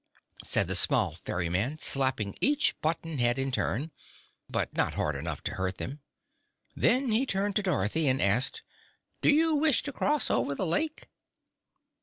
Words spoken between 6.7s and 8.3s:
Then he turned to Dorothy and